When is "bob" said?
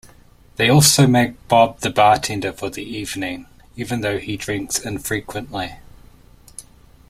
1.47-1.81